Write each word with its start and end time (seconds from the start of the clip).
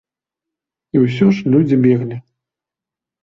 І 0.95 1.01
ўсё 1.03 1.25
ж 1.39 1.53
людзі 1.55 1.75
беглі. 1.85 2.17